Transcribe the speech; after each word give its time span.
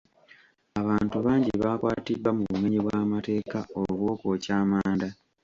Abantu 0.81 1.15
bangi 1.25 1.51
baakwatiddwa 1.61 2.29
mu 2.37 2.43
bumenyi 2.51 2.79
bw'amateeka 2.85 3.59
obw'okwokya 3.81 4.53
amanda. 4.63 5.09